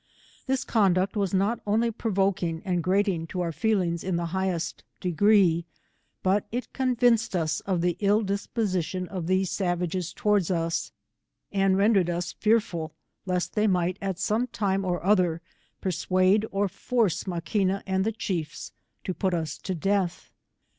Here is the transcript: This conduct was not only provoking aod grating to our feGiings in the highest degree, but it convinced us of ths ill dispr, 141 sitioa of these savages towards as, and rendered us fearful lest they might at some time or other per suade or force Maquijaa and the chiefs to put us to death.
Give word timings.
This 0.47 0.63
conduct 0.63 1.15
was 1.15 1.31
not 1.31 1.59
only 1.67 1.91
provoking 1.91 2.63
aod 2.65 2.81
grating 2.81 3.27
to 3.27 3.41
our 3.41 3.51
feGiings 3.51 4.03
in 4.03 4.15
the 4.15 4.25
highest 4.33 4.83
degree, 4.99 5.67
but 6.23 6.47
it 6.51 6.73
convinced 6.73 7.35
us 7.35 7.59
of 7.67 7.81
ths 7.83 7.93
ill 7.99 8.23
dispr, 8.23 8.47
141 8.57 8.81
sitioa 8.81 9.07
of 9.15 9.27
these 9.27 9.51
savages 9.51 10.11
towards 10.11 10.49
as, 10.49 10.91
and 11.51 11.77
rendered 11.77 12.09
us 12.09 12.31
fearful 12.33 12.95
lest 13.27 13.53
they 13.53 13.67
might 13.67 13.99
at 14.01 14.17
some 14.17 14.47
time 14.47 14.83
or 14.83 15.05
other 15.05 15.39
per 15.81 15.91
suade 15.91 16.45
or 16.49 16.67
force 16.67 17.25
Maquijaa 17.25 17.83
and 17.85 18.03
the 18.03 18.11
chiefs 18.11 18.71
to 19.03 19.13
put 19.13 19.35
us 19.35 19.59
to 19.59 19.75
death. 19.75 20.31